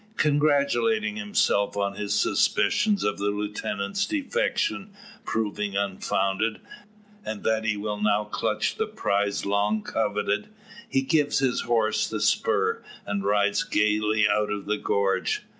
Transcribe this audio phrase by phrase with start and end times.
[0.17, 6.59] Congratulating himself on his suspicions of the lieutenant's defection proving unfounded,
[7.23, 10.49] and that he will now clutch the prize long coveted,
[10.89, 15.43] he gives his horse the spur, and rides gaily out of the gorge.